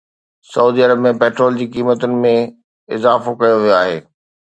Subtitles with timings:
[0.51, 2.35] سعودي عرب ۾ پيٽرول جي قيمتن ۾
[2.99, 3.99] اضافو ڪيو ويو آهي